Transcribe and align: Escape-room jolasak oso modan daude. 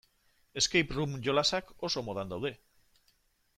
Escape-room 0.61 1.13
jolasak 1.27 1.71
oso 1.89 2.05
modan 2.09 2.35
daude. 2.35 2.53